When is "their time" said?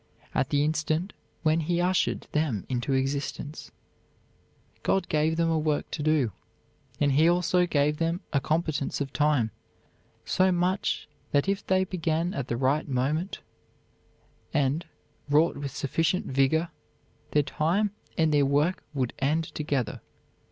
17.29-17.91